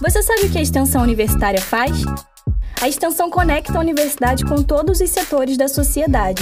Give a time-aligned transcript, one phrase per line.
[0.00, 2.04] Você sabe o que a extensão universitária faz?
[2.80, 6.40] A extensão conecta a universidade com todos os setores da sociedade.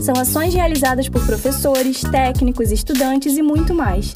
[0.00, 4.14] São ações realizadas por professores, técnicos, estudantes e muito mais.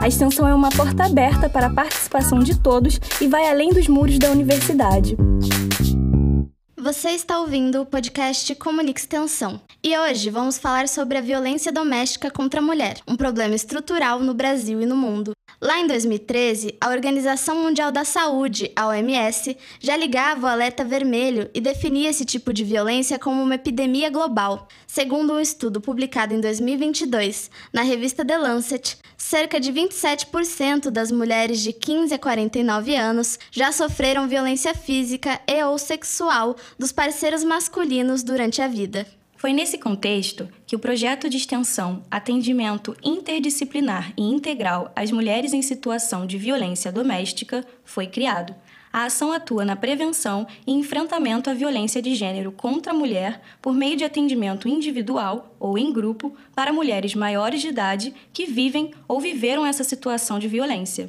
[0.00, 3.86] A extensão é uma porta aberta para a participação de todos e vai além dos
[3.86, 5.14] muros da universidade.
[6.82, 9.60] Você está ouvindo o podcast Comunique Extensão.
[9.84, 14.34] E hoje vamos falar sobre a violência doméstica contra a mulher, um problema estrutural no
[14.34, 15.30] Brasil e no mundo.
[15.60, 21.48] Lá em 2013, a Organização Mundial da Saúde, a OMS, já ligava o alerta vermelho
[21.54, 24.66] e definia esse tipo de violência como uma epidemia global.
[24.88, 31.60] Segundo um estudo publicado em 2022 na revista The Lancet, cerca de 27% das mulheres
[31.60, 38.24] de 15 a 49 anos já sofreram violência física e ou sexual dos parceiros masculinos
[38.24, 39.06] durante a vida.
[39.36, 45.62] Foi nesse contexto que o projeto de extensão Atendimento Interdisciplinar e Integral às Mulheres em
[45.62, 48.52] Situação de Violência Doméstica foi criado.
[48.92, 53.72] A ação atua na prevenção e enfrentamento à violência de gênero contra a mulher por
[53.72, 59.20] meio de atendimento individual ou em grupo para mulheres maiores de idade que vivem ou
[59.20, 61.08] viveram essa situação de violência.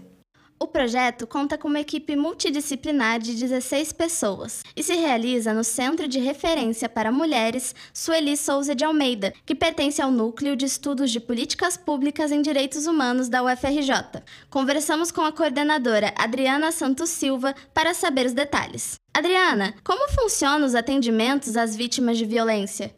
[0.64, 6.08] O projeto conta com uma equipe multidisciplinar de 16 pessoas e se realiza no Centro
[6.08, 11.20] de Referência para Mulheres Sueli Souza de Almeida, que pertence ao Núcleo de Estudos de
[11.20, 14.24] Políticas Públicas em Direitos Humanos da UFRJ.
[14.50, 18.96] Conversamos com a coordenadora Adriana Santos Silva para saber os detalhes.
[19.14, 22.96] Adriana, como funcionam os atendimentos às vítimas de violência?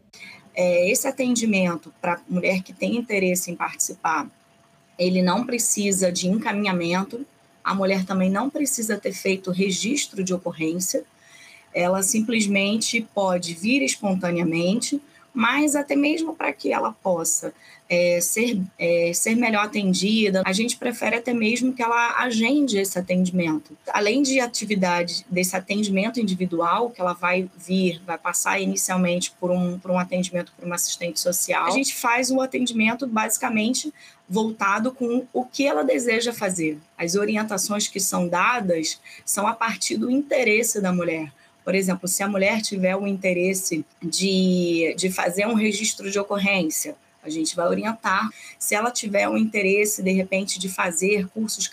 [0.54, 4.30] É, esse atendimento para mulher que tem interesse em participar,
[4.96, 7.26] ele não precisa de encaminhamento,
[7.66, 11.04] a mulher também não precisa ter feito registro de ocorrência,
[11.74, 15.02] ela simplesmente pode vir espontaneamente,
[15.36, 17.52] mas até mesmo para que ela possa
[17.90, 22.98] é, ser, é, ser melhor atendida, a gente prefere até mesmo que ela agende esse
[22.98, 23.76] atendimento.
[23.92, 29.78] Além de atividade desse atendimento individual, que ela vai vir, vai passar inicialmente por um,
[29.78, 33.92] por um atendimento por uma assistente social, a gente faz o atendimento basicamente
[34.26, 36.78] voltado com o que ela deseja fazer.
[36.96, 41.30] As orientações que são dadas são a partir do interesse da mulher.
[41.66, 46.94] Por exemplo, se a mulher tiver o interesse de, de fazer um registro de ocorrência,
[47.20, 48.30] a gente vai orientar.
[48.56, 51.68] Se ela tiver um interesse, de repente, de fazer cursos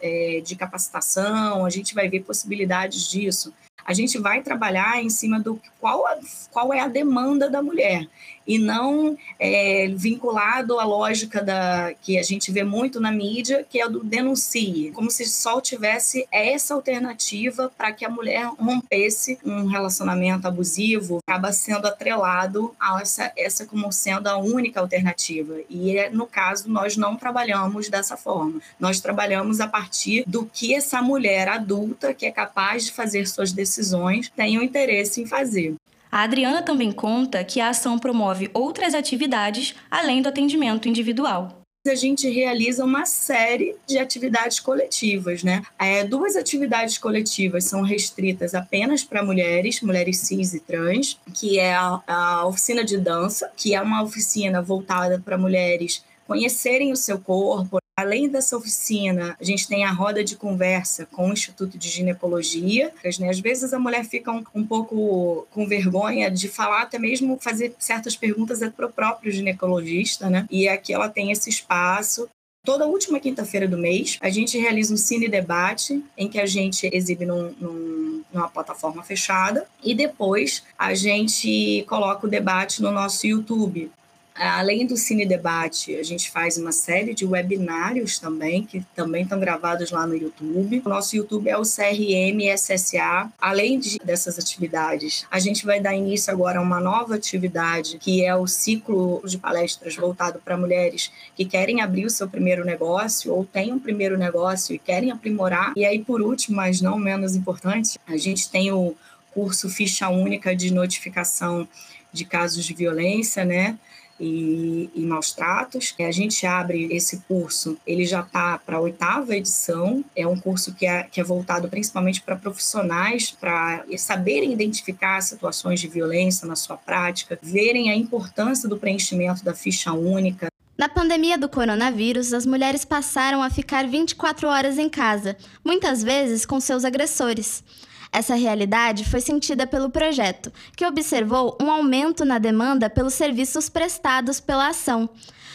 [0.00, 3.52] é, de capacitação, a gente vai ver possibilidades disso.
[3.84, 6.04] A gente vai trabalhar em cima do qual,
[6.52, 8.08] qual é a demanda da mulher
[8.46, 13.80] e não é, vinculado à lógica da que a gente vê muito na mídia, que
[13.80, 19.66] é do denuncie, como se só tivesse essa alternativa para que a mulher rompesse um
[19.66, 25.56] relacionamento abusivo, acaba sendo atrelado a essa, essa como sendo a única alternativa.
[25.68, 28.60] E é, no caso, nós não trabalhamos dessa forma.
[28.78, 33.52] Nós trabalhamos a partir do que essa mulher adulta, que é capaz de fazer suas
[33.52, 35.74] decisões, tem o interesse em fazer.
[36.12, 41.96] A Adriana também conta que a ação promove outras atividades além do atendimento individual a
[41.96, 45.62] gente realiza uma série de atividades coletivas, né?
[45.76, 51.74] É, duas atividades coletivas são restritas apenas para mulheres, mulheres cis e trans, que é
[51.74, 57.18] a, a oficina de dança, que é uma oficina voltada para mulheres conhecerem o seu
[57.18, 61.90] corpo, Além dessa oficina, a gente tem a roda de conversa com o Instituto de
[61.90, 62.90] Ginecologia.
[63.20, 63.28] Né?
[63.28, 67.74] Às vezes a mulher fica um, um pouco com vergonha de falar, até mesmo fazer
[67.78, 70.46] certas perguntas para o próprio ginecologista, né?
[70.50, 72.28] E aqui ela tem esse espaço
[72.64, 76.88] Toda última quinta-feira do mês, a gente realiza um cine debate em que a gente
[76.92, 83.26] exibe num, num, numa plataforma fechada e depois a gente coloca o debate no nosso
[83.26, 83.90] YouTube.
[84.34, 89.38] Além do Cine Debate, a gente faz uma série de webinários também, que também estão
[89.38, 90.82] gravados lá no YouTube.
[90.84, 93.30] O nosso YouTube é o CRM SSA.
[93.38, 98.24] Além de, dessas atividades, a gente vai dar início agora a uma nova atividade, que
[98.24, 103.32] é o ciclo de palestras voltado para mulheres que querem abrir o seu primeiro negócio
[103.32, 105.72] ou têm um primeiro negócio e querem aprimorar.
[105.76, 108.94] E aí, por último, mas não menos importante, a gente tem o
[109.32, 111.66] curso Ficha Única de Notificação
[112.12, 113.78] de Casos de Violência, né?
[114.22, 115.94] E, e maus tratos.
[115.98, 120.04] A gente abre esse curso, ele já está para a oitava edição.
[120.14, 125.80] É um curso que é, que é voltado principalmente para profissionais, para saberem identificar situações
[125.80, 131.38] de violência na sua prática, verem a importância do preenchimento da ficha única, na pandemia
[131.38, 136.84] do coronavírus, as mulheres passaram a ficar 24 horas em casa, muitas vezes com seus
[136.84, 137.62] agressores.
[138.12, 144.38] Essa realidade foi sentida pelo projeto, que observou um aumento na demanda pelos serviços prestados
[144.38, 145.08] pela ação.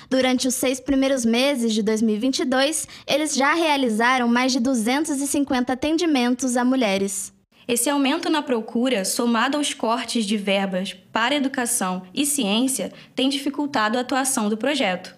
[0.10, 6.66] Durante os seis primeiros meses de 2022, eles já realizaram mais de 250 atendimentos a
[6.66, 7.34] mulheres.
[7.68, 13.98] Esse aumento na procura, somado aos cortes de verbas para educação e ciência, tem dificultado
[13.98, 15.17] a atuação do projeto.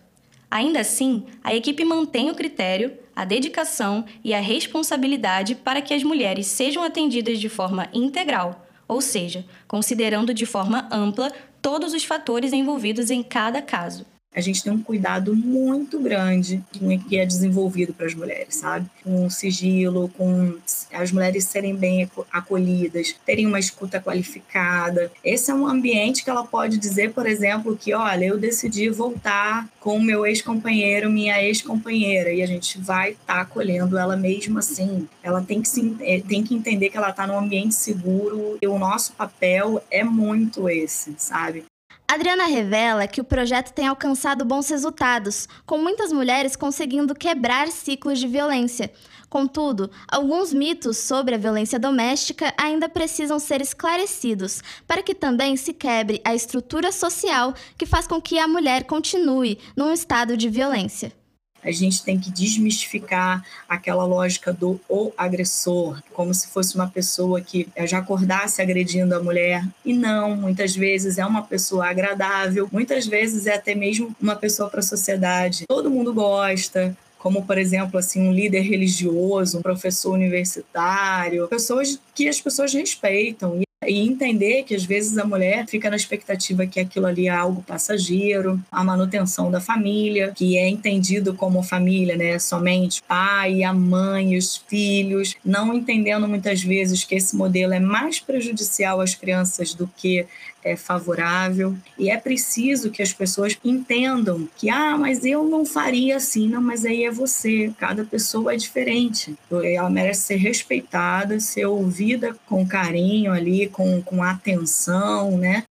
[0.50, 6.04] Ainda assim, a equipe mantém o critério, a dedicação e a responsabilidade para que as
[6.04, 11.32] mulheres sejam atendidas de forma integral, ou seja, considerando de forma ampla
[11.62, 16.64] todos os fatores envolvidos em cada caso a gente tem um cuidado muito grande
[17.08, 18.90] que é desenvolvido para as mulheres, sabe?
[19.04, 20.56] Com sigilo, com
[20.94, 25.12] as mulheres serem bem acolhidas, terem uma escuta qualificada.
[25.24, 29.68] Esse é um ambiente que ela pode dizer, por exemplo, que olha, eu decidi voltar
[29.80, 34.60] com o meu ex-companheiro, minha ex-companheira, e a gente vai estar tá acolhendo ela mesmo
[34.60, 35.08] assim.
[35.24, 38.68] Ela tem que, se, é, tem que entender que ela está num ambiente seguro e
[38.68, 41.66] o nosso papel é muito esse, sabe?
[42.12, 48.18] Adriana revela que o projeto tem alcançado bons resultados, com muitas mulheres conseguindo quebrar ciclos
[48.18, 48.92] de violência.
[49.30, 55.72] Contudo, alguns mitos sobre a violência doméstica ainda precisam ser esclarecidos, para que também se
[55.72, 61.19] quebre a estrutura social que faz com que a mulher continue num estado de violência.
[61.64, 67.42] A gente tem que desmistificar aquela lógica do o agressor, como se fosse uma pessoa
[67.42, 69.66] que já acordasse agredindo a mulher.
[69.84, 74.70] E não, muitas vezes é uma pessoa agradável, muitas vezes é até mesmo uma pessoa
[74.70, 75.66] para a sociedade.
[75.68, 82.28] Todo mundo gosta, como por exemplo assim um líder religioso, um professor universitário, pessoas que
[82.28, 87.08] as pessoas respeitam e entender que às vezes a mulher fica na expectativa que aquilo
[87.08, 92.38] ali é algo passageiro, a manutenção da família, que é entendido como família, né?
[92.38, 98.20] Somente pai, a mãe, os filhos, não entendendo muitas vezes que esse modelo é mais
[98.20, 100.26] prejudicial às crianças do que
[100.64, 106.18] é favorável e é preciso que as pessoas entendam que ah, mas eu não faria
[106.18, 107.72] assim, não, mas aí é você.
[107.78, 109.36] Cada pessoa é diferente.
[109.52, 115.64] Ela merece ser respeitada, ser ouvida com carinho ali, com, com atenção, né?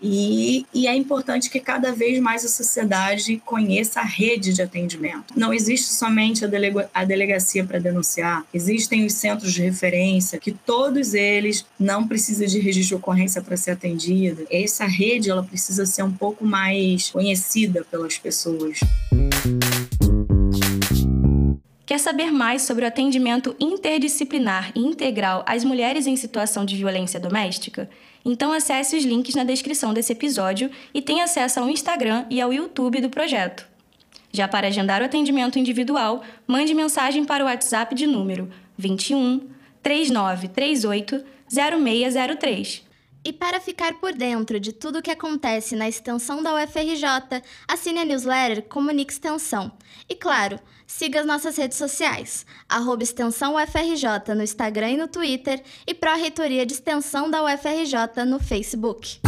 [0.00, 5.34] E, e, é importante que cada vez mais a sociedade conheça a rede de atendimento.
[5.36, 10.52] Não existe somente a, delega, a delegacia para denunciar, existem os centros de referência, que
[10.52, 14.44] todos eles não precisam de registro de ocorrência para ser atendida.
[14.50, 18.78] Essa rede ela precisa ser um pouco mais conhecida pelas pessoas.
[21.88, 27.18] Quer saber mais sobre o atendimento interdisciplinar e integral às mulheres em situação de violência
[27.18, 27.88] doméstica?
[28.30, 32.52] Então acesse os links na descrição desse episódio e tenha acesso ao Instagram e ao
[32.52, 33.66] YouTube do projeto.
[34.30, 39.48] Já para agendar o atendimento individual, mande mensagem para o WhatsApp de número 21
[39.82, 42.87] 3938 0603.
[43.28, 47.98] E para ficar por dentro de tudo o que acontece na extensão da UFRJ, assine
[47.98, 49.70] a newsletter Comunique Extensão.
[50.08, 55.62] E claro, siga as nossas redes sociais, arroba extensão UFRJ no Instagram e no Twitter
[55.86, 59.20] e Pró-Reitoria de Extensão da UFRJ no Facebook.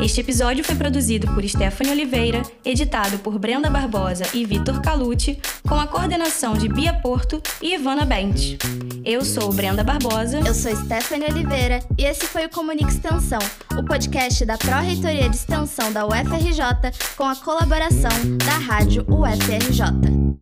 [0.00, 5.74] Este episódio foi produzido por Stephanie Oliveira, editado por Brenda Barbosa e Vitor Calucci, com
[5.74, 8.58] a coordenação de Bia Porto e Ivana Bent.
[9.04, 10.38] Eu sou Brenda Barbosa.
[10.38, 13.40] Eu sou Stephanie Oliveira e esse foi o Comunique Extensão,
[13.76, 18.10] o podcast da Pró-Reitoria de Extensão da UFRJ com a colaboração
[18.44, 20.07] da Rádio UFRJ.